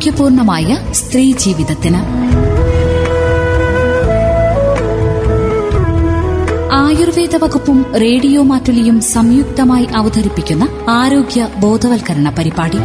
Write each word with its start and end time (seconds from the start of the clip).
ആരോഗ്യപൂർണമായ 0.00 0.88
സ്ത്രീ 0.92 1.32
ജീവിതത്തിന്. 1.32 2.00
ആയുർവേദ 6.72 7.36
വകുപ്പും 7.36 7.86
റേഡിയോ 8.00 8.42
മാറ്റുലിയും 8.42 9.00
സംയുക്തമായി 9.00 9.86
അവതരിപ്പിക്കുന്ന 9.96 10.68
ആരോഗ്യ 10.90 11.48
ബോധവൽക്കരണ 11.60 12.34
പരിപാടി. 12.38 12.78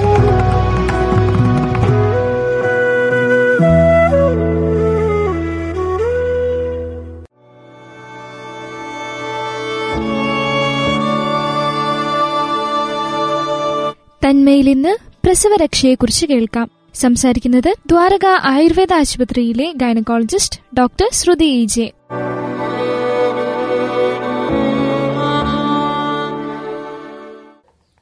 തന്മയിൽ 14.26 14.70
ഇന്ന് 14.70 14.98
പ്രസവരക്ഷയെക്കുറിച്ച് 15.26 16.26
കേൾക്കാം. 16.26 16.85
സംസാരിക്കുന്നത് 16.96 17.74
ദ്വാരക 17.90 18.26
ആയുർവേദ 18.44 18.94
ആശുപത്രിയിലെ 18.94 19.74
gynaecologist 19.76 20.60
doctor 20.78 21.10
Shruti 21.12 21.46
E 21.46 21.66
J. 21.66 21.92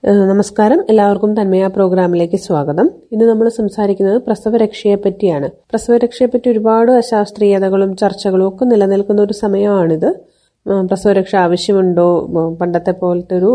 നമസ്കാരം. 0.05 0.83
എല്ലാവർക്കും 0.89 1.41
തന്മയ 1.41 1.67
പ്രോഗ്രാമിലേക്ക് 1.67 2.35
സ്വാഗതം. 2.35 2.89
ഇന്ന് 3.11 3.25
നമ്മൾ 3.25 3.49
സംസാരിക്കുന്നത് 3.49 4.21
പ്രസവരക്ഷയെ 4.21 4.95
പറ്റിയാണ്. 4.95 5.49
പ്രസവരക്ഷയെ 5.49 6.25
പറ്റി 6.25 6.49
ഒരുപാട് 6.49 6.91
അശാസ്ത്രീയതകളും 6.91 7.97
ചർച്ചകളും 7.97 8.47
ഒക്കെ 8.47 8.65
നിലനിൽക്കുന്ന 8.65 9.21
ഒരു 9.21 9.33
സമയമാണിത്. 9.33 10.15
പ്രസവരക്ഷ 10.87 11.35
ആവശ്യമുണ്ടോ? 11.35 12.27
പണ്ടത്തെ 12.61 12.91
പോലത്തെ 12.91 13.37
ഒരു 13.37 13.51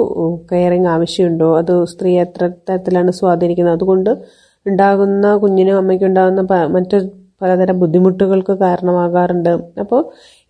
കെയറിങ് 0.53 0.87
ആവശ്യമുണ്ടോ? 0.87 1.59
അത് 1.59 1.85
സ്ത്രീ 1.85 2.19
എത്ര 2.19 2.51
തരത്തിലാണ് 2.69 3.11
സ്വാധീനിക്കുന്നത്? 3.11 3.75
അതുകൊണ്ട് 3.75 4.11
ഉണ്ടാകുന്ന 4.69 5.37
കുഞ്ഞിനും 5.37 5.77
അമ്മയ്ക്കുണ്ടാകുന്ന 5.77 6.43
മറ്റ് 6.77 6.99
പലതരം 7.43 7.77
ബുദ്ധിമുട്ടുകൾക്ക് 7.81 8.55
കാരണമാകാറുണ്ട്. 8.63 9.51
അപ്പോൾ 9.83 10.01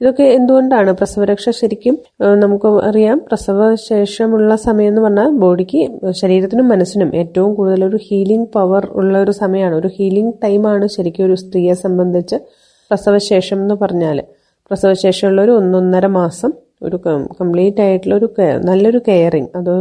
ഇതൊക്കെ 0.01 0.23
എന്തുകൊണ്ടാണ് 0.37 0.91
പ്രസവരക്ഷ 0.93 1.51
ശരിക്കും 1.59 1.95
നമുക്ക് 2.43 2.69
അറിയാം. 2.89 3.19
പ്രസവ 3.19 3.75
ശേഷമുള്ള 3.89 4.55
സമയം 4.67 4.91
എന്ന് 4.93 5.03
പറഞ്ഞാൽ 5.07 5.31
ബോഡിക്ക് 5.43 5.81
ശരീരത്തിനും 6.11 6.69
മനസ്സിനും 6.69 7.11
ഏറ്റവും 7.23 7.51
കൂടുതൽ 7.55 7.83
ഒരു 7.85 7.99
ഹീലിംഗ് 8.07 8.49
പവർ 8.55 8.85
ഉള്ള 9.01 9.15
ഒരു 9.19 9.31
സമയമാണ് 9.43 9.75
ഒരു 9.75 9.91
ഹീലിംഗ് 9.99 10.35
ടൈമാണ് 10.45 10.89
ശരിക്കും 10.97 11.27
ഒരു 11.27 11.37
സ്ത്രീയെ 11.45 11.75
സംബന്ധിച്ച് 11.85 12.39
പ്രസവശേഷം 12.91 13.59
എന്ന് 13.63 13.75
പറഞ്ഞാൽ 13.75 14.21
പ്രസവശേഷമുള്ള 14.71 15.43
ഒരു 15.43 15.53
ഒന്നൊന്നര 15.61 16.07
മാസം 16.21 16.53
ഒരു 16.83 16.97
കംപ്ലീറ്റ് 17.41 17.81
ആയിട്ടുള്ള 17.81 18.15
ഒരു 18.15 18.29
നല്ലൊരു 18.65 19.01
കെയറിങ്. 19.09 19.51
അത് 19.57 19.75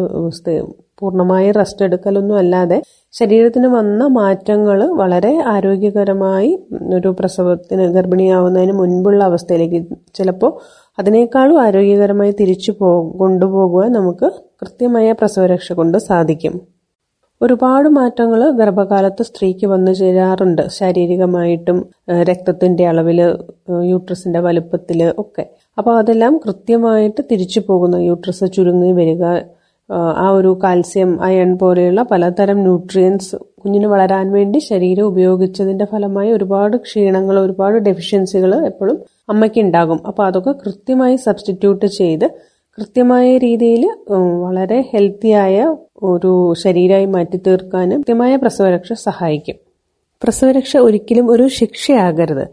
പൂർണമായി 0.99 1.51
റെസ്റ്റ് 1.51 1.85
എടുക്കലൊന്നും 1.85 2.37
അല്ലാതെ 2.37 2.81
ശരീരത്തിന് 3.11 3.67
വന്ന 3.67 4.07
മാറ്റങ്ങൾ 4.07 4.79
വളരെ 5.01 5.43
ആരോഗ്യകരമായി 5.47 6.59
ഒരു 6.95 7.15
പ്രസവത്തിന് 7.19 7.83
ഗർഭിണിയാവുന്നതിന് 7.83 8.71
മുൻപുള്ള 8.71 9.23
അവസ്ഥയിലേക്ക് 9.23 9.79
ചിലപ്പോൾ 10.15 10.51
അതിനേക്കാളും 10.99 11.61
ആരോഗ്യകരമായി 11.61 12.33
തിരിച്ചു 12.39 12.71
പോ 12.71 13.17
കൊണ്ടുപോകുവാൻ 13.19 13.91
നമുക്ക് 13.91 14.31
കൃത്യമായ 14.61 15.11
പ്രസവരക്ഷ 15.11 15.73
കൊണ്ട് 15.73 15.97
സാധിക്കും. 15.97 16.55
ഒരുപാട് 17.41 17.87
മാറ്റങ്ങൾ 17.89 18.49
ഗർഭകാലത്ത് 18.51 19.23
സ്ത്രീക്ക് 19.23 19.65
വന്നു 19.67 19.91
ചേരാറുണ്ട്. 19.91 20.61
ശാരീരികമായിട്ടും 20.69 21.77
രക്തത്തിന്റെ 22.29 22.87
അളവിൽ 22.87 23.21
യൂട്രസിന്റെ 23.83 24.39
വലുപ്പത്തിൽ 24.39 25.13
ഒക്കെ. 25.17 25.45
അപ്പോൾ 25.77 25.97
അതെല്ലാം 25.97 26.37
കൃത്യമായിട്ട് 26.37 27.21
തിരിച്ചു 27.31 27.59
പോകുന്ന. 27.67 27.95
യൂട്രസ് 27.95 28.45
ചുരുങ്ങി 28.55 28.91
വരിക 28.91 29.23
ആ 29.89 30.29
ഒരു 30.29 30.59
കാൽസ്യം 30.63 31.21
അയൺ 31.21 31.57
പോലെയുള്ള 31.57 32.01
പലതരം 32.03 32.57
ന്യൂട്രിയൻസ് 32.57 33.35
കുഞ്ഞിന് 33.35 33.85
വളരാൻ 33.85 34.31
വേണ്ടി 34.31 34.59
ശരീരം 34.59 35.03
ഉപയോഗിച്ചതിന്റെ 35.03 35.85
ഫലമായി 35.85 36.31
ഒരുപാട് 36.31 36.77
ക്ഷീണങ്ങൾ 36.77 37.39
ഒരുപാട് 37.39 37.77
ഡെഫിഷ്യൻസികൾ 37.77 38.65
എപ്പോഴും 38.65 38.97
അമ്മയ്ക്ക് 39.29 39.59
ഉണ്ടാകും 39.59 40.07
അപ്പോൾ 40.07 40.27
അതൊക്കെ 40.27 40.51
കൃത്യമായി 40.51 41.15
സബ്സ്റ്റിറ്റ്യൂട്ട് 41.15 41.85
ചെയ്ത് 41.85 42.27
കൃത്യമായ 42.77 43.37
രീതിയിൽ 43.37 43.83
വളരെ 44.43 44.89
ഹെൽത്തിയായ 44.93 45.75
ഒരു 46.03 46.53
ശരീരമായി 46.63 47.05
മാറ്റി 47.05 47.37
തീർക്കാനും 47.37 47.99
കൃത്യമായ 47.99 48.35
പ്രസവരക്ഷ 48.35 48.93
സഹായിക്കും. 48.93 49.57
പ്രസവരക്ഷ 50.23 50.77
ഒരിക്കലും 50.77 51.31
ഒരു 51.31 51.47
ശിക്ഷയാകരുത്. 51.47 52.45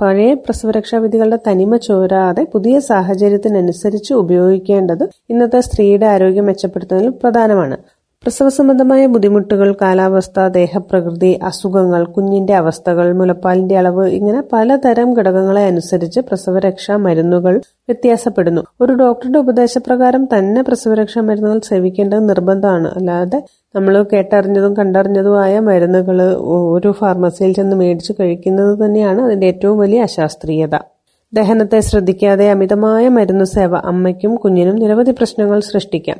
പഴയ 0.00 0.34
പ്രസവരക്ഷാ 0.34 0.98
വിധികളുടെ 0.98 1.38
തനിമ 1.46 1.76
ചോരാതെ 1.76 2.42
പുതിയ 2.52 2.76
സാഹചര്യത്തിനനുസരിച്ച് 2.80 4.12
ഉപയോഗിക്കേണ്ടത് 4.14 5.04
ഇന്നത്തെ 5.30 5.60
സ്ത്രീയുടെ 5.60 6.06
ആരോഗ്യം 6.06 6.46
മെച്ചപ്പെടുത്തുന്നതിൽ 6.46 7.10
പ്രധാനമാണ്. 7.22 7.76
പ്രസവ 8.24 8.48
സംബന്ധമായ 8.48 9.06
ബുദ്ധിമുട്ടുകൾ 9.06 9.76
കാലാവസ്ഥ 9.80 10.40
ദേഹപ്രകൃതി 10.46 11.30
അസുഖങ്ങൾ 11.42 12.02
കുഞ്ഞിന്റെ 12.04 12.54
അവസ്ഥകൾ 12.54 13.12
മുലപ്പാലിന്റെ 13.12 13.76
അളവ് 13.78 14.04
ഇങ്ങനെ 14.08 14.42
പലതരം 14.52 15.08
ഘടകങ്ങളെ 15.14 15.62
അനുസരിച്ച് 15.62 16.20
പ്രസവരക്ഷാ 16.20 16.96
മരുന്നുകൾ 16.96 17.54
വ്യത്യാസപ്പെടുന്നു. 17.88 18.62
ഒരു 18.80 18.92
ഡോക്ടറുടെ 18.92 19.38
ഉപദേശപ്രകാരം 19.38 20.24
തന്നെ 20.24 20.62
പ്രസവരക്ഷാ 20.62 21.20
മരുന്നുകൾ 21.20 21.60
സേവിക്കേണ്ടത് 21.70 22.28
നിർബന്ധമാണ്. 22.28 22.88
അല്ലാതെ 22.96 23.42
നമ്മൾ 23.76 24.02
കേട്ടറിഞ്ഞതും 24.12 24.76
കണ്ടറിഞ്ഞതുമായ 24.76 25.60
മരുന്നുകൾ 25.60 26.18
ഒരു 26.76 26.92
ഫാർമസിയിൽ 26.92 27.52
ചെന്ന് 27.52 27.76
മേടിച്ച് 27.76 28.12
കഴിക്കുന്നത് 28.20 28.84
തന്നെയാണ് 28.84 29.22
അതിന്റെ 29.22 29.46
ഏറ്റവും 29.46 29.78
വലിയ 29.78 30.02
അശാസ്ത്രീയത. 30.02 30.76
ദഹനത്തെ 31.32 31.80
ശ്രദ്ധിക്കാതെ 31.80 32.50
അമിതമായ 32.50 33.08
മരുന്ന് 33.08 33.44
സേവ 33.44 33.76
അമ്മയ്ക്കും 33.92 34.34
കുഞ്ഞിനും 34.34 34.76
നിരവധി 34.76 35.10
പ്രശ്നങ്ങൾ 35.10 35.60
സൃഷ്ടിക്കാം. 35.60 36.18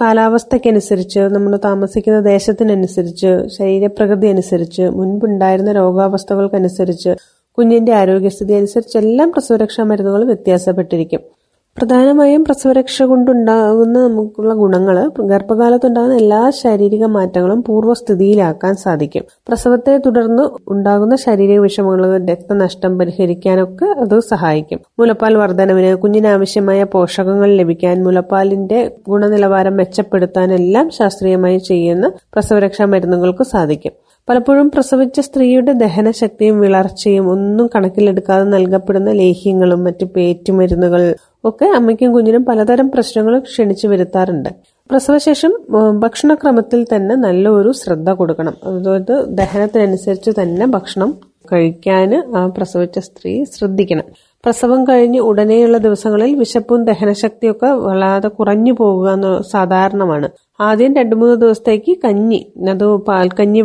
കാലാവസ്ഥയ്ക്കനുസരിച്ച് 0.00 1.18
നമ്മൾ 1.18 1.56
താമസിക്കുന്ന 1.56 2.20
ദേശത്തിനനുസരിച്ച് 2.20 3.48
ശരീരപ്രകൃതി 3.58 4.26
അനുസരിച്ച് 4.26 4.82
മുൻപുണ്ടായിരുന്ന 4.82 5.72
രോഗാവസ്ഥകൾക്കനുസരിച്ച് 5.72 7.14
കുഞ്ഞിന്റെ 7.58 7.92
ആരോഗ്യസ്ഥിതി 7.92 8.52
അനുസരിച്ച് 8.52 8.98
എല്ലാം 8.98 9.32
പ്രസവരക്ഷാ 9.32 9.84
മരുന്നുകൾ 9.84 10.24
വ്യത്യാസപ്പെട്ടിരിക്കും. 10.24 11.35
പ്രധാനമായും 11.78 12.44
പ്രസവരക്ഷ 12.44 13.02
കൊണ്ടുണ്ടാകുന്ന 13.02 14.08
നമുക്കുള്ള 14.08 14.54
ഗുണങ്ങൾ 14.54 15.10
ഗർഭകാലത്തുണ്ടാകുന്ന 15.20 16.16
എല്ലാ 16.16 16.50
ശാരീരിക 16.50 17.04
മാറ്റങ്ങളും 17.04 17.62
പൂർവസ്ഥിതിയിലാക്കാൻ 17.62 18.74
സാധിക്കും. 18.74 19.22
പ്രസവത്തെ 19.48 20.00
തുടർന്ന് 20.06 20.42
ഉണ്ടാകുന്ന 20.68 21.16
ശാരീരിക 21.16 21.58
വിഷമങ്ങൾ 21.58 22.26
രക്തനഷ്ടം 22.30 22.98
പരിഹരിക്കാനൊക്കെ 22.98 23.84
അത് 23.84 24.20
സഹായിക്കും. 24.20 24.80
മുലപ്പാൽ 24.98 25.36
വർധനവിന് 25.36 25.96
കുഞ്ഞിനാവശ്യമായ 25.96 26.82
പോഷകങ്ങൾ 26.82 27.56
ലഭിക്കാൻ 27.56 28.04
മുലപ്പാലിന്റെ 28.04 28.92
ഗുണനിലവാരം 29.08 29.76
മെച്ചപ്പെടുത്താനെല്ലാം 29.76 30.90
ശാസ്ത്രീയമായി 30.90 31.58
ചെയ്യുന്ന 31.58 32.08
പ്രസവരക്ഷാ 32.08 32.84
മരുന്നുകൾക്ക് 32.84 33.44
സാധിക്കും. 33.44 33.92
പലപ്പോഴും 34.28 34.70
പ്രസവിച്ച 34.70 35.20
സ്ത്രീയുടെ 35.20 35.72
ദഹനശക്തിയും 35.72 36.60
വിളർച്ചയും 36.60 37.30
ഒന്നും 37.30 37.70
കണക്കിലെടുക്കാതെ 37.74 38.44
നൽകപ്പെടുന്ന 38.44 39.10
ലേഹ്യങ്ങളും 39.10 39.84
മറ്റ് 39.84 40.04
പേറ്റുമരുന്നുകൾ 40.04 41.14
ഒക്കെ 41.48 41.66
അമ്മയ്ക്കും 41.76 42.12
കുഞ്ഞിനും 42.12 42.44
പലതരം 42.44 42.90
പ്രശ്നങ്ങൾ 42.90 43.38
ക്ഷണിച്ചു 43.38 43.86
വരുത്താറുണ്ട്. 43.88 44.48
പ്രസവശേഷം 44.90 45.52
ഭക്ഷണക്രമത്തിൽ 45.98 46.86
തന്നെ 46.94 47.14
നല്ല 47.14 47.48
ഒരു 47.48 47.72
ശ്രദ്ധ 47.72 48.10
കൊടുക്കണം. 48.10 48.54
അതായത് 48.64 49.24
ദഹനത്തിനനുസരിച്ച് 49.28 50.30
തന്നെ 50.42 50.66
ഭക്ഷണം 50.66 51.10
കഴിക്കാൻ 51.52 52.10
ആ 52.36 52.46
പ്രസവിച്ച 52.46 52.98
സ്ത്രീ 52.98 53.44
ശ്രദ്ധിക്കണം. 53.44 54.06
പ്രസവം 54.46 54.84
കഴിഞ്ഞ് 54.84 55.20
ഉടനെയുള്ള 55.20 55.78
ദിവസങ്ങളിൽ 55.78 56.32
വിശപ്പും 56.40 56.80
ദഹനശക്തിയൊക്കെ 56.84 57.68
വല്ലാതെ 57.86 58.28
കുറഞ്ഞു 58.28 58.72
പോകുക 58.72 59.06
എന്ന് 59.12 59.42
സാധാരണമാണ്. 59.52 60.28
ആദ്യം 60.60 60.92
രണ്ടു 60.96 61.14
മൂന്ന് 61.14 61.36
ദിവസത്തേക്ക് 61.36 61.92
കഞ്ഞി 62.04 62.38
അത് 62.70 62.84
പാൽക്കഞ്ഞി 63.08 63.62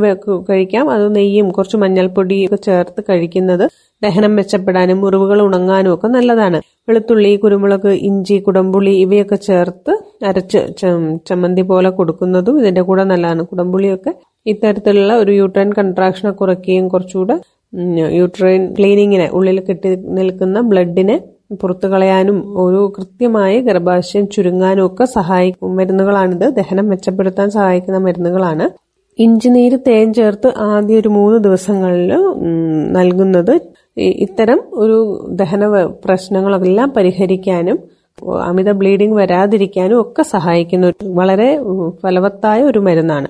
കഴിക്കാം. 0.49 0.89
അത് 0.89 1.05
നെയ്യും 1.15 1.51
കുറച്ച് 1.51 1.77
മഞ്ഞൾപ്പൊടിയും 1.77 2.47
ഒക്കെ 2.47 2.59
ചേർത്ത് 2.67 3.03
കഴിക്കുന്നത് 3.09 3.65
ദഹനം 4.01 4.35
മെച്ചപ്പെടാനും 4.35 4.99
മുറിവുകൾ 5.01 5.41
ഉണങ്ങാനും 5.41 5.93
ഒക്കെ 5.93 6.07
നല്ലതാണ്. 6.07 6.59
വെളുത്തുള്ളി 6.89 7.35
കുരുമുളക് 7.35 7.91
ഇഞ്ചി 8.09 8.37
കുടംപുളി 8.39 8.93
ഇവയൊക്കെ 9.05 9.35
ചേർത്ത് 9.49 9.93
അരച്ച് 10.25 10.61
ചമ്മന്തി 11.29 11.61
പോലെ 11.61 11.89
കൊടുക്കുന്നതും 11.89 12.59
ഇതിന്റെ 12.59 12.81
കൂടെ 12.81 13.03
നല്ലതാണ്. 13.03 13.43
കുടംപുളിയൊക്കെ 13.45 14.13
ഇത്തരത്തിലുള്ള 14.45 15.13
ഒരു 15.16 15.31
യൂട്രൈൻ 15.31 15.72
കൺട്രാക്ഷനെ 15.73 16.31
കുറയ്ക്കുകയും 16.31 16.87
കുറച്ചുകൂടെ 16.89 17.37
യൂട്രൈൻ 18.20 18.62
ക്ലീനിങ്ങിന് 18.78 19.28
ഉള്ളിൽ 19.38 19.59
കെട്ടി 19.68 19.90
നിൽക്കുന്ന 20.18 20.62
ബ്ലഡിനെ 20.72 21.16
പുറത്തു 21.62 21.88
കളയാനും 21.88 22.38
ഒരു 22.64 22.94
കൃത്യമായ 22.97 23.62
ഗർഭാശയം 23.62 24.26
ചുരുങ്ങാനും 24.29 24.85
ഒക്കെ 24.85 25.06
സഹായിക്കും 25.18 25.76
മരുന്നുകളാണിത്. 25.76 26.46
ദഹനം 26.59 26.90
മെച്ചപ്പെടുത്താൻ 26.90 27.50
സഹായിക്കുന്ന 27.50 28.00
മരുന്നുകളാണ്. 28.06 28.66
ഇഞ്ചിനീര് 29.20 29.78
തേൻ 29.88 30.14
ചേർത്ത് 30.14 30.50
ആദ്യ 30.68 31.00
ഒരു 31.00 31.09
മൂന്ന് 31.09 31.44
ദിവസങ്ങളിൽ 31.44 32.12
നൽകുന്നത്. 32.97 33.53
ഇത്തരം 34.26 34.59
ഒരു 34.73 34.97
ദഹന 35.40 35.64
പ്രശ്നങ്ങളെല്ലാം 36.06 36.90
പരിഹരിക്കാനും 36.97 37.79
അമിത 38.47 38.72
ബ്ലീഡിംഗ് 38.72 39.16
വരാതിരിക്കാനും 39.16 40.02
ഒക്കെ 40.02 40.23
സഹായിക്കുന്ന 40.34 40.91
വളരെ 41.20 41.50
ഫലവത്തായ 42.03 42.59
ഒരു 42.64 42.79
മരുന്നാണ്. 42.79 43.28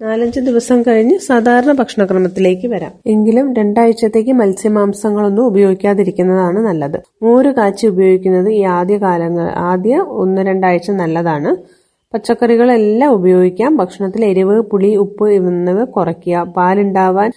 നാലഞ്ച് 0.00 0.40
ദിവസം 0.40 0.82
കഴിഞ്ഞ് 0.82 1.18
സാധാരണ 1.18 1.72
ഭക്ഷണക്രമത്തിലേക്ക് 1.72 2.66
വരാം. 2.68 2.92
എങ്കിലും 3.06 3.54
രണ്ടാഴ്ചത്തേക്ക് 3.54 4.32
മത്സ്യമാംസങ്ങളൊന്നും 4.32 5.46
ഉപയോഗിക്കാതിരിക്കുന്നതാണ് 5.46 6.56
നല്ലത്. 6.56 6.98
മോര് 7.22 7.52
കാച്ചി 7.52 7.86
ഉപയോഗിക്കുന്നത് 7.86 8.48
ഈ 8.50 8.62
ആദ്യ 8.62 8.98
കാലങ്ങൾ 8.98 9.48
ആദ്യ 9.70 9.96
ഒന്ന് 10.22 10.42
രണ്ടാഴ്ച 10.42 10.90
നല്ലതാണ്. 10.90 11.52
പച്ചക്കറികളെല്ലാം 12.14 13.10
ഉപയോഗിക്കാം. 13.12 13.76
ഭക്ഷണത്തിൽ 13.76 14.24
എരിവ് 14.24 14.60
പുളി 14.70 14.90
ഉപ്പ് 14.96 15.26
എന്നിവ 15.38 15.84
കുറയ്ക്കുക. 15.96 16.44
പാലുണ്ടാവാൻ 16.56 17.30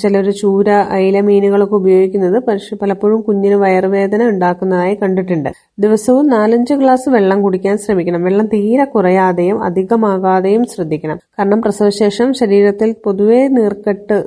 ചിലർ 0.00 0.26
ചൂര 0.40 0.68
അയില 0.96 1.20
മീനുകളൊക്കെ 1.20 1.74
ഉപയോഗിക്കുന്നത് 1.74 2.36
പലപ്പോഴും 2.82 3.20
കുഞ്ഞിന് 3.20 3.54
വയറുവേദന 3.54 4.28
ഉണ്ടാക്കുന്നതായി 4.32 4.94
കണ്ടിട്ടുണ്ട്. 5.02 5.50
ദിവസവും 5.78 6.26
നാലഞ്ച് 6.28 6.74
ഗ്ലാസ് 6.74 7.08
വെള്ളം 7.08 7.42
കുടിക്കാൻ 7.42 7.78
ശ്രമിക്കണം. 7.78 8.24
വെള്ളം 8.28 8.46
തീരെ 8.46 8.84
കുറയാതെയും 8.94 9.62
അധികമാകാതെയും 9.68 10.64
ശ്രദ്ധിക്കണം. 10.74 11.20
കാരണം 11.38 11.62
പ്രസവശേഷം 11.62 12.32
ശരീരത്തിൽ 12.32 12.94
പൊതുവെ 13.04 13.40
നീർക്കെട്ട് 13.56 14.18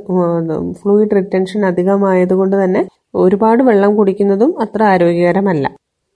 ഫ്ലൂയിഡ് 0.81 1.15
റിട്ടൻഷൻ 1.19 1.65
അധികമായതുകൊണ്ട് 1.65 2.57
തന്നെ 2.63 2.83
ഒരുപാട് 3.15 3.63
വെള്ളം 3.63 3.95
കുടിക്കുന്നതും 3.95 4.51
അത്ര 4.61 4.83
ആരോഗ്യകരമല്ല. 4.93 5.65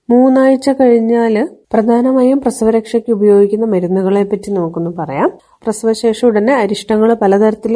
മൂന്നാഴ്ച 0.08 0.70
കഴിഞ്ഞാൽ 0.70 1.34
പ്രധാനമായും 1.72 2.40
പ്രസവരക്ഷയ്ക്ക് 2.40 3.12
ഉപയോഗിക്കുന്ന 3.12 3.66
മരുന്നുകളെ 3.66 4.22
പറ്റി 4.22 4.50
നമുക്കൊന്ന് 4.52 4.90
പറയാം. 4.98 5.30
പ്രസവശേഷം 5.64 6.28
ഉടനെ 6.28 6.54
അരിഷ്ടങ്ങൾ 6.54 7.14
പലതരത്തിൽ 7.14 7.74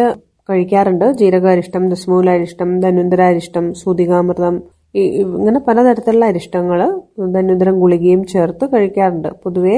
കഴിക്കാറുണ്ട്. 0.49 1.13
ജീരകാരിഷ്ടം 1.13 1.89
ദശമൂലാരിഷ്ടം 1.89 2.81
ധന്വന്തരാരിഷ്ടം 2.81 3.75
സൂതികാമൃതം 3.75 4.55
ഇങ്ങനെ 4.95 5.61
പലതരത്തിലുള്ള 5.61 6.25
അരിഷ്ടങ്ങൾ 6.25 6.79
ധന്വന്തരം 7.35 7.81
ഗുളികയും 7.81 8.25
ചേർത്ത് 8.25 8.65
കഴിക്കാറുണ്ട്. 8.73 9.29
പൊതുവെ 9.43 9.77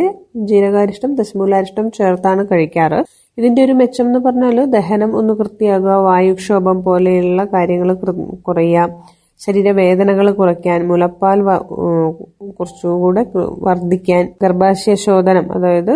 ജീരകാരിഷ്ടം 0.51 1.15
ദശമൂലാരിഷ്ടം 1.15 1.91
ചേർത്താണ് 1.91 2.47
കഴിക്കാറ്. 2.53 3.01
ഇതിന്റെ 3.39 3.65
ഒരു 3.65 3.73
മെച്ചം 3.73 4.07
എന്ന് 4.07 4.19
പറഞ്ഞാൽ 4.19 4.65
ദഹനം 4.77 5.17
ഒന്ന് 5.17 5.35
വൃത്തിയാകുക 5.35 5.97
വായുക്ഷോഭം 6.09 6.85
പോലെയുള്ള 6.85 7.45
കാര്യങ്ങൾ 7.45 7.91
കുറയുക 8.49 8.87
ശരീരവേദനകൾ 9.45 10.27
കുറയ്ക്കാൻ 10.31 10.81
മുലപ്പാൽ 10.89 11.39
കുറച്ചുകൂടെ 12.59 13.23
വർദ്ധിക്കാൻ 13.67 14.23
ഗർഭാശയ 14.43 14.95
ശോധനം 15.07 15.47
അതായത് 15.57 15.93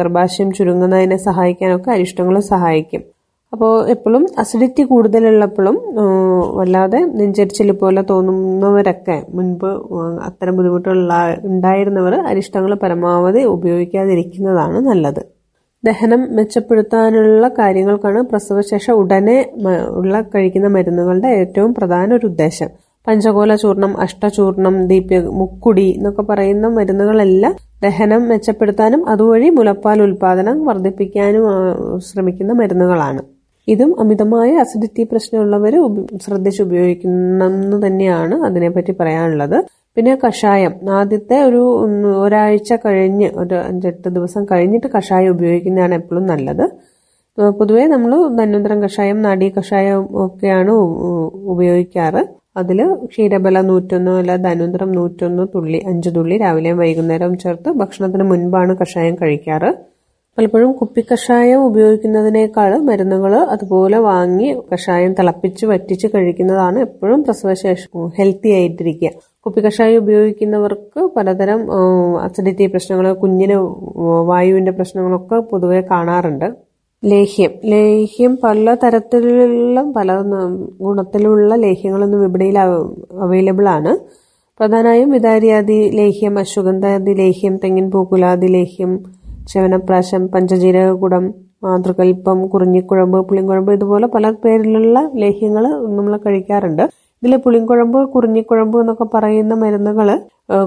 ഗർഭാശയം 0.00 0.50
ചുരുങ്ങുന്നതിനെ 0.52 1.18
സഹായിക്കാനൊക്കെ 1.28 1.90
അരിഷ്ടങ്ങൾ 1.96 2.36
സഹായിക്കും. 2.52 3.02
അപ്പോൾ 3.52 3.72
എപ്പോഴും 3.94 4.22
അസിഡിറ്റി 4.38 4.82
കൂടുതലുള്ളപ്പോഴും 4.82 5.76
വല്ലാതെ 6.58 7.00
നെഞ്ചരിച്ചിൽ 7.18 7.68
പോലെ 7.82 8.02
തോന്നുന്നവരൊക്കെ 8.10 9.16
മുൻപ് 9.36 9.68
അത്തരം 10.28 10.56
ബുദ്ധിമുട്ടുകൾ 10.56 10.98
ഉണ്ടായിരുന്നവർ 11.50 12.14
അരിഷ്ടങ്ങൾ 12.30 12.74
പരമാവധി 12.84 13.42
ഉപയോഗിക്കാതിരിക്കുന്നതാണ് 13.56 14.80
നല്ലത്. 14.88 15.22
ദഹനം 15.84 16.20
മെച്ചപ്പെടുത്താനുള്ള 16.36 17.48
കാര്യങ്ങൾക്കാണ് 17.58 18.20
പ്രസവശേഷം 18.30 18.94
ഉടനെ 19.02 19.38
ഉള്ള 20.00 20.14
കഴിക്കുന്ന 20.34 20.68
മരുന്നുകളുടെ 20.76 21.30
ഏറ്റവും 21.42 21.72
പ്രധാന 21.74 22.08
ഒരു 22.14 22.26
ഉദ്ദേശം. 22.26 22.70
പഞ്ചകോല 23.06 23.54
ചൂർണം 23.54 24.00
അഷ്ടചൂർണം 24.00 24.86
ദീപ്യ 24.86 25.18
മുക്കുടി 25.40 25.86
എന്നൊക്കെ 25.96 26.22
പറയുന്ന 26.22 26.68
മരുന്നുകളെല്ലാം 26.68 27.54
ദഹനം 27.82 28.28
മെച്ചപ്പെടുത്താനും 28.28 29.08
അതുവഴി 29.08 29.48
മുലപ്പാൽ 29.50 30.02
ഉൽപാദനം 30.02 30.64
വർദ്ധിപ്പിക്കാനും 30.64 31.44
ശ്രമിക്കുന്ന 31.98 32.52
മരുന്നുകളാണ്. 32.52 33.22
ഇതും 33.68 34.00
അമിതമായ 34.00 34.50
അസിഡിറ്റി 34.56 35.02
പ്രശ്നമുള്ളവർ 35.02 35.74
ശ്രദ്ധിച്ച് 36.24 36.62
ഉപയോഗിക്കണം 36.62 37.54
തന്നെയാണ് 37.86 38.44
അതിനെപ്പറ്റി 38.46 38.92
പറയാനുള്ളത്. 39.00 39.56
പിന്നെ 39.96 40.18
കഷായം. 40.26 40.90
ആദ്യത്തെ 40.90 41.42
ഒരു 41.42 41.62
ഒരാഴ്ച 42.24 42.72
കഴിഞ്ഞ് 42.86 43.28
ഒരു 43.42 43.54
അഞ്ചെട്ട് 43.54 44.08
ദിവസം 44.08 44.44
കഴിഞ്ഞിട്ട് 44.52 44.86
കഷായം 44.96 45.30
ഉപയോഗിക്കുന്നതാണ് 45.30 45.94
എപ്പോഴും 45.94 46.26
നല്ലത്. 46.26 46.64
പൊതുവേ 47.58 47.86
നമ്മൾ 47.86 48.12
ധന്വന്തരം 48.38 48.82
കഷായം 48.82 49.22
നാടി 49.22 49.52
കഷായം 49.58 50.02
ഒക്കെയാണ് 50.24 50.74
ഉപയോഗിക്കാറ്. 51.54 52.22
അതിൽ 52.56 52.78
ക്ഷീരബല 53.10 53.56
നൂറ്റൊന്ന് 53.70 54.12
അല്ല 54.20 54.36
ധനുന്ദ്രം 54.46 54.90
നൂറ്റൊന്ന് 54.98 55.44
തുള്ളി 55.54 55.78
അഞ്ച് 55.90 56.10
തുള്ളി 56.16 56.36
രാവിലെയും 56.44 56.78
വൈകുന്നേരവും 56.82 57.36
ചേർത്ത് 57.44 57.70
ഭക്ഷണത്തിന് 57.80 58.24
മുൻപാണ് 58.32 58.74
കഷായം 58.82 59.16
കഴിക്കാറ്. 59.22 59.70
പലപ്പോഴും 60.38 60.70
കുപ്പിക്കഷായം 60.78 61.60
ഉപയോഗിക്കുന്നതിനേക്കാൾ 61.68 62.72
മരുന്നുകൾ 62.88 63.32
അതുപോലെ 63.54 63.98
വാങ്ങി 64.06 64.48
കഷായം 64.72 65.12
തിളപ്പിച്ച് 65.18 65.64
വറ്റിച്ച് 65.70 66.08
കഴിക്കുന്നതാണ് 66.14 66.78
എപ്പോഴും 66.86 67.20
പ്രസവശേഷം 67.26 68.10
ഹെൽത്തി 68.18 68.50
ആയിട്ടിരിക്കുക. 68.56 69.12
കുപ്പിക്കഷായം 69.46 69.98
ഉപയോഗിക്കുന്നവർക്ക് 70.04 71.00
പലതരം 71.16 71.60
അസിഡിറ്റി 72.26 72.66
പ്രശ്നങ്ങൾ 72.74 73.08
കുഞ്ഞിന് 73.22 73.56
വായുവിന്റെ 74.32 74.72
പ്രശ്നങ്ങളൊക്കെ 74.78 75.38
പൊതുവെ 75.52 75.80
കാണാറുണ്ട്. 75.92 76.48
ലേഹ്യം. 77.06 77.50
ലേഹ്യം 77.64 78.38
പല 78.44 78.76
തരത്തിലുള്ള 78.84 79.82
പല 79.96 80.20
ഗുണത്തിലുള്ള 80.80 81.54
ലേഹ്യങ്ങളൊന്നും 81.54 82.20
വിപണിയിൽ 82.20 82.58
അവൈലബിൾ 82.58 83.68
ആണ്. 83.68 83.92
പ്രധാനമായും 84.58 85.10
വിതാരിയാദി 85.10 85.90
ലേഹ്യം 85.94 86.38
അശ്വഗന്ധാദി 86.38 87.10
ലേഹ്യം 87.10 87.56
തെങ്ങിൻ 87.56 87.90
പൂക്കുലാദി 87.90 88.46
ലേഹ്യം 88.46 88.92
ശവനപ്രാശം 89.48 90.28
പഞ്ചജീരകകുടം 90.28 91.34
മാതൃകൽപ്പം 91.64 92.48
കുറിഞ്ഞിക്കുഴമ്പ് 92.48 93.28
പുളിങ്കുഴമ്പ് 93.28 93.72
ഇതുപോലെ 93.72 94.06
പല 94.06 94.30
പേരിലുള്ള 94.30 95.10
ലേഹ്യങ്ങൾ 95.14 95.64
നമ്മൾ 95.96 96.16
കഴിക്കാറുണ്ട്. 96.16 97.05
ഇതിൽ 97.22 97.36
പുളിങ്കുഴമ്പ് 97.44 97.98
കുറിഞ്ഞിക്കുഴമ്പ് 98.14 98.76
എന്നൊക്കെ 98.80 99.06
പറയുന്ന 99.14 99.54
മരുന്നുകൾ 99.62 100.08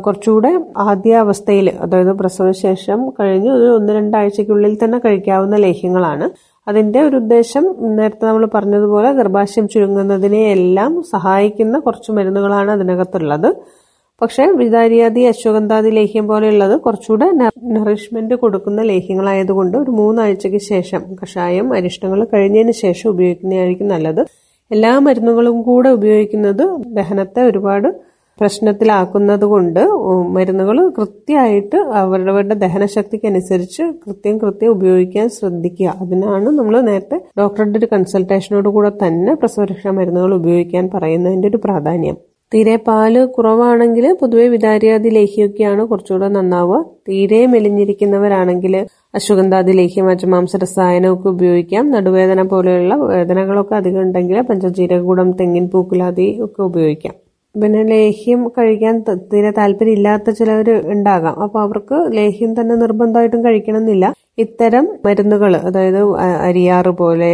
കുറച്ചുകൂടെ 0.06 0.52
ആദ്യ 0.78 1.18
അവസ്ഥയിൽ 1.24 1.68
അതായത് 1.84 2.14
പ്രസവശേഷം 2.22 3.00
കഴിഞ്ഞ് 3.20 3.50
ഒരു 3.58 3.68
ഒന്ന് 3.78 3.92
രണ്ടാഴ്ചയ്ക്കുള്ളിൽ 3.98 4.74
തന്നെ 4.84 4.98
കഴിക്കാവുന്ന 5.06 5.58
ലേഹ്യങ്ങളാണ്. 5.66 6.26
അതിന്റെ 6.68 7.00
ഒരു 7.08 7.16
ഉദ്ദേശം 7.16 7.66
നേരത്തെ 7.98 8.26
നമ്മൾ 8.26 8.44
പറഞ്ഞതുപോലെ 8.56 9.12
ഗർഭാശയം 9.20 9.68
ചുരുങ്ങുന്നതിനെ 9.74 10.42
എല്ലാം 10.56 10.92
സഹായിക്കുന്ന 11.14 11.80
കുറച്ച് 11.86 12.12
മരുന്നുകളാണ് 12.18 12.72
അതിനകത്തുള്ളത്. 12.72 13.50
പക്ഷെ 14.22 14.44
വിതാരിയാദി 14.60 15.22
അശ്വഗന്ധാദി 15.32 15.90
ലേഹ്യം 15.98 16.26
പോലെയുള്ളത് 16.28 16.76
കുറച്ചുകൂടെ 16.86 17.28
നറിഷ്മെന്റ് 17.76 18.36
കൊടുക്കുന്ന 18.36 18.82
ലേഹ്യങ്ങളായതുകൊണ്ട് 18.82 19.78
ഒരു 19.78 19.92
മൂന്നാഴ്ചയ്ക്ക് 20.00 20.62
ശേഷം 20.72 21.02
കഷായം 21.22 21.68
അരിഷ്ടങ്ങൾ 21.78 22.22
കഴിഞ്ഞതിന് 22.34 22.76
ശേഷം 22.84 23.08
ഉപയോഗിക്കുന്നതായിരിക്കും 23.14 23.90
നല്ലത്. 23.96 24.22
എല്ലാ 24.72 25.00
മരുന്നുകളും 25.00 25.62
കൂടെ 25.62 25.90
ഉപയോഗിക്കുന്നത് 25.90 26.64
ദഹനത്തെ 26.98 27.42
ഒരുപാട് 27.42 27.88
പ്രശ്നത്തിലാക്കുന്നത് 28.40 29.46
കൊണ്ട് 29.46 29.80
മരുന്നുകൾ 30.36 30.78
കൃത്യമായിട്ട് 30.98 31.78
അവരവരുടെ 32.02 32.56
ദഹനശക്തിക്ക് 32.64 33.28
അനുസരിച്ച് 33.28 33.84
കൃത്യം 34.04 34.36
കൃത്യം 34.38 34.72
ഉപയോഗിക്കാൻ 34.72 35.28
ശ്രദ്ധിക്കുക. 35.30 35.96
അതിനാണ് 36.04 36.50
നമ്മൾ 36.60 36.82
നേരത്തെ 36.90 37.18
ഡോക്ടറുടെ 37.40 37.80
ഒരു 37.80 37.90
കൺസൾട്ടേഷനോട് 37.94 38.70
കൂടെ 38.70 38.92
തന്നെ 39.04 39.34
പ്രസവരക്ഷാ 39.34 39.92
മരുന്നുകൾ 40.00 40.34
ഉപയോഗിക്കാൻ 40.42 40.90
പറയുന്നതിന്റെ 40.96 41.48
ഒരു 41.48 41.62
പ്രാധാന്യം. 41.66 42.18
തീരെ 42.54 42.76
പാൽ 42.76 43.26
കുറവാണെങ്കിൽ 43.26 44.18
പൊതുവെ 44.22 44.48
വിതാരിയാദി 44.48 45.10
ലേഹ്യമൊക്കെയാണ് 45.10 45.88
കുറച്ചുകൂടെ 45.88 46.28
നന്നാവുക. 46.28 46.80
തീരെ 47.10 47.46
മെലിഞ്ഞിരിക്കുന്നവരാണെങ്കിൽ 47.46 48.76
അശ്വഗന്ധാദി 49.16 49.72
ലേഹ്യം 49.72 50.10
അജമാംസ 50.10 50.56
രസായനമൊക്കെ 50.64 51.30
ഉപയോഗിക്കാം. 51.30 51.92
നടുവേദന 51.92 52.42
പോലെയുള്ള 52.44 52.96
വേദനകളൊക്കെ 52.96 53.76
അധികം 53.76 54.02
ഉണ്ടെങ്കിൽ 54.02 54.42
പഞ്ചജീരകൂടം 54.42 55.32
തെങ്ങിൻ 55.32 55.70
പൂക്കുലാദി 55.74 56.38
ഒക്കെ 56.44 56.62
ഉപയോഗിക്കാം. 56.62 57.16
പിന്നെ 57.56 57.82
ലേഹ്യം 57.92 58.42
കഴിക്കാൻ 58.56 58.96
തീരെ 59.32 59.52
താല്പര്യം 59.58 59.96
ഇല്ലാത്ത 59.98 60.30
ചിലർ 60.40 60.68
ഉണ്ടാകാം. 60.94 61.36
അപ്പൊ 61.44 61.58
അവർക്ക് 61.66 61.98
ലേഹ്യം 62.18 62.52
തന്നെ 62.60 62.76
നിർബന്ധമായിട്ടും 62.82 63.42
കഴിക്കണമെന്നില്ല. 63.46 64.06
ഇത്തരം 64.44 64.86
മരുന്നുകൾ 65.06 65.54
അതായത് 65.68 66.02
അരിയാറ് 66.48 66.92
പോലെ 67.00 67.32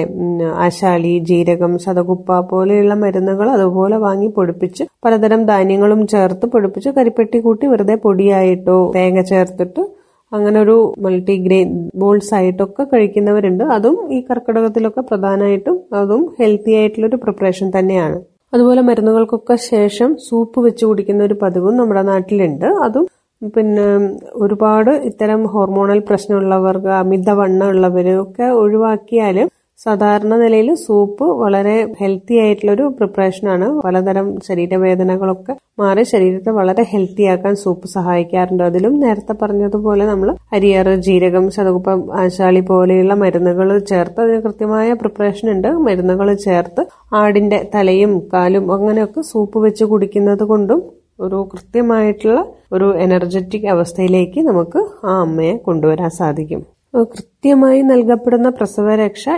ആശാളി 0.66 1.12
ജീരകം 1.30 1.74
ശതകുപ്പ 1.84 2.40
പോലെയുള്ള 2.52 2.94
മരുന്നുകൾ 3.04 3.48
അതുപോലെ 3.56 3.98
വാങ്ങി 4.06 4.30
പൊടിപ്പിച്ച് 4.38 4.86
പലതരം 5.06 5.42
ധാന്യങ്ങളും 5.52 6.02
ചേർത്ത് 6.14 6.48
പൊടിപ്പിച്ച് 6.54 6.92
കരിപ്പെട്ടി 6.98 7.40
കൂട്ടി 7.48 7.68
വെറുതെ 7.74 7.98
പൊടിയായിട്ടോ 8.06 8.78
തേങ്ങ 8.98 9.24
ചേർത്തിട്ട് 9.32 9.84
അങ്ങനെ 10.32 10.58
ഒരു 10.66 10.78
മൾട്ടിഗ്രെയിൻ 11.06 11.70
ബോൾസ് 12.02 12.34
ആയിട്ടൊക്കെ 12.38 12.84
കഴിക്കുന്നവരുണ്ട്. 12.94 13.64
അതും 13.76 13.98
ഈ 14.16 14.20
കർക്കിടകത്തിലൊക്കെ 14.30 15.02
പ്രധാനമായിട്ടും 15.12 15.78
അതും 16.02 16.24
ഹെൽത്തി 16.40 16.72
ആയിട്ടുള്ളൊരു 16.80 17.20
പ്രിപ്പറേഷൻ 17.26 17.68
തന്നെയാണ്. 17.78 18.18
അതുപോലെ 18.56 18.82
മരുന്നുകൾക്കൊക്കെ 18.90 19.56
ശേഷം 19.72 20.10
സൂപ്പ് 20.28 20.60
വെച്ച് 20.66 20.84
കുടിക്കുന്ന 20.86 21.24
ഒരു 21.24 21.36
പതിവും 21.44 21.76
നമ്മുടെ 21.80 22.04
നാട്ടിലുണ്ട്. 22.12 22.68
അതും 22.86 23.06
പിന്നെ 23.56 23.88
ഒരുപാട് 24.44 24.92
ഇത്തരം 25.10 25.42
ഹോർമോണൽ 25.54 26.00
പ്രശ്നമുള്ളവർക്ക് 26.10 26.92
അമിതവണ്ണമുള്ളവരൊക്കെ 27.02 28.48
ഒഴിവാക്കിയാലും 28.62 29.50
സാധാരണ 29.80 30.34
നിലയിൽ 30.42 30.70
സൂപ്പ് 30.84 31.26
വളരെ 31.42 31.76
ഹെൽത്തി 32.00 32.36
ആയിട്ടുള്ളൊരു 32.44 32.86
പ്രിപ്പറേഷനാണ് 32.98 33.66
പലതരം 33.86 34.28
ശരീരവേദനകളൊക്കെ 34.48 35.54
മാറി 35.82 36.04
ശരീരത്തെ 36.12 36.52
വളരെ 36.58 36.84
ഹെൽത്തി 36.92 37.24
ആക്കാൻ 37.32 37.56
സൂപ്പ് 37.64 37.88
സഹായിക്കാറുണ്ട്. 37.96 38.64
അതിലും 38.70 38.94
നേരത്തെ 39.04 39.34
പറഞ്ഞതുപോലെ 39.42 40.06
നമ്മൾ 40.12 40.30
അരിയാറ് 40.58 40.94
ജീരകം 41.08 41.46
ശതകുപ്പം 41.56 42.02
ആശാളി 42.22 42.62
പോലെയുള്ള 42.70 43.16
മരുന്നുകൾ 43.24 43.70
ചേർത്ത് 43.92 44.22
അതിന് 44.26 44.40
കൃത്യമായ 44.46 44.94
പ്രിപ്പറേഷൻ 45.02 45.50
ഉണ്ട്. 45.56 45.70
മരുന്നുകൾ 45.88 46.30
ചേർത്ത് 46.48 46.84
ആടിന്റെ 47.22 47.60
തലയും 47.76 48.14
കാലും 48.34 48.66
അങ്ങനെയൊക്കെ 48.78 49.24
സൂപ്പ് 49.32 49.60
വെച്ച് 49.66 49.88
കുടിക്കുന്നത് 49.94 50.46
കൊണ്ടും 50.54 50.82
ഒരു 51.26 51.38
കൃത്യമായിട്ടുള്ള 51.52 52.40
ഒരു 52.76 52.88
എനർജറ്റിക് 53.06 53.68
അവസ്ഥയിലേക്ക് 53.76 54.40
നമുക്ക് 54.50 54.80
ആ 55.10 55.16
അമ്മയെ 55.26 55.54
കൊണ്ടുവരാൻ 55.68 56.12
സാധിക്കും. 56.22 56.64
കൃത്യമായി 57.04 57.82
നൽകപ്പെടുന്ന 57.82 58.50
പ്രസവരക്ഷ 58.50 59.30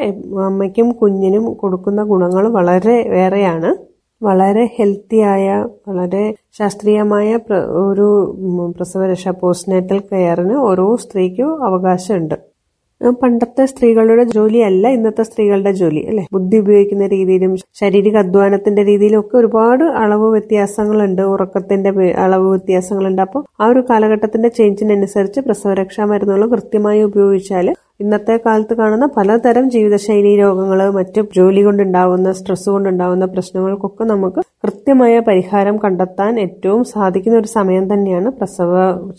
അമ്മയ്ക്കും 0.45 0.91
കുഞ്ഞിനും 0.91 1.53
കൊടുക്കുന്ന 1.53 2.03
ഗുണങ്ങൾ 2.03 2.49
വളരെ 2.49 3.09
വേറെയാണ്. 3.09 3.75
വളരെ 4.23 4.69
ഹെൽത്തിയായ 4.79 5.65
വളരെ 5.87 6.35
ശാസ്ത്രീയമായ 6.51 7.39
ഒരു 7.65 8.35
പ്രസവരക്ഷ 8.77 9.27
പോസ്റ്റ്നേറ്റൽ 9.29 9.99
കെയറിന് 9.99 10.53
ഓരോ 10.53 10.95
സ്ത്രീക്കും 10.95 11.65
അവകാശമുണ്ട്. 11.65 12.56
പണ്ടത്തെ 13.01 13.65
സ്ത്രീകളുടെ 13.65 14.23
ജോലിയല്ല 14.35 14.87
ഇന്നത്തെ 14.87 15.23
സ്ത്രീകളുടെ 15.23 15.71
ജോലി 15.71 16.01
അല്ലെ? 16.09 16.23
ബുദ്ധി 16.33 16.57
ഉപയോഗിക്കുന്ന 16.57 17.07
രീതിയിലും 17.07 17.51
ശാരീരിക 17.73 18.17
അധ്വാനത്തിന്റെ 18.17 18.83
രീതിയിലും 18.83 19.19
ഒക്കെ 19.19 19.37
ഒരുപാട് 19.37 19.83
അളവ് 20.03 20.27
വ്യത്യാസങ്ങളുണ്ട് 20.31 21.21
ഉറക്കത്തിന്റെ 21.33 21.91
അളവ് 22.17 22.47
വ്യത്യാസങ്ങളുണ്ട്. 22.49 23.21
അപ്പോൾ 23.21 23.43
ആ 23.61 23.67
ഒരു 23.67 23.83
കാലഘട്ടത്തിന്റെ 23.89 24.49
ചേഞ്ചിനനുസരിച്ച് 24.49 25.41
പ്രസവരക്ഷാ 25.41 26.05
മരുന്നുകൾ 26.05 26.49
കൃത്യമായി 26.55 27.03
ഉപയോഗിച്ചാൽ 27.03 27.67
ഇന്നത്തെ 27.99 28.37
കാലത്ത് 28.37 28.73
കാണുന്ന 28.73 29.05
പലതരം 29.05 29.69
ജീവിതശൈലി 29.69 30.35
രോഗങ്ങൾ 30.41 30.89
മറ്റ് 30.89 31.21
ജോലി 31.35 31.61
കൊണ്ടുണ്ടാവുന്ന 31.61 32.31
സ്ട്രെസ് 32.31 32.69
കൊണ്ടുണ്ടാവുന്ന 32.69 33.25
പ്രശ്നങ്ങൾക്കൊക്കെ 33.25 34.03
നമുക്ക് 34.03 34.41
കൃത്യമായ 34.63 35.19
പരിഹാരം 35.19 35.77
കണ്ടെത്താൻ 35.77 36.39
ഏറ്റവും 36.39 36.83
സാധിക്കുന്ന 36.83 37.37
ഒരു 37.37 37.47
സമയം 37.47 37.93
തന്നെയാണ് 37.93 38.29
പ്രസവ 38.29 38.73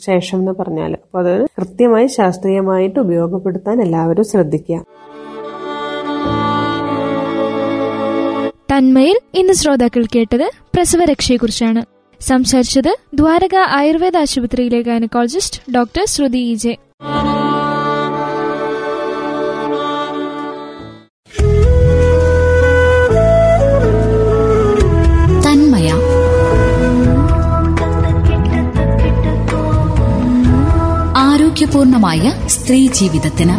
ശേഷം 0.06 0.38
എന്ന് 0.38 0.52
പറഞ്ഞാൽ 0.52 0.94
അപ്പോൾ 0.94 1.18
അത് 1.18 1.46
കൃത്യമായി 1.58 2.06
ശാസ്ത്രീയമായിട്ട് 2.06 3.00
ഉപയോഗപ്പെടുത്താൻ 3.00 3.82
എല്ലാവരും 3.82 4.24
ശ്രദ്ധിക്കുക. 4.24 4.80
തന്മയിൽ 8.72 9.18
ഇന്ന് 9.34 9.52
ശ്രോതാക്കൾ 9.52 10.04
കേട്ടത് 10.14 10.50
പ്രസവരക്ഷയെക്കുറിച്ചാണ്. 10.74 11.82
സംസാരിച്ചത് 12.20 12.98
ദ്വാരക 13.14 13.56
ആയുർവേദ 13.70 14.16
ആശുപത്രിയിലെ 14.16 14.82
ഗൈനക്കോളജിസ്റ്റ് 14.82 15.74
ഡോക്ടർ 15.74 16.04
ശ്രുതി 16.06 16.38
ഇ 16.38 16.54
ആരോഗ്യപൂർണമായ 31.38 32.34
സ്ത്രീ 32.46 32.88
ജീവിതത്തിന്. 32.88 33.52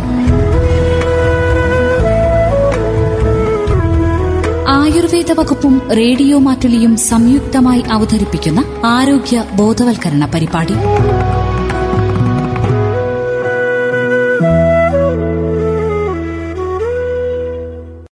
ആയുർവേദ 4.67 5.31
വകുപ്പും 5.31 5.81
റേഡിയോ 5.97 6.39
മാറ്റുലിയും 6.39 6.97
സംയുക്തമായി 6.97 7.83
അവതരിപ്പിക്കുന്ന 7.91 8.63
ആരോഗ്യ 8.85 9.43
ബോധവൽക്കരണ 9.55 10.25
പരിപാടി. 10.25 10.73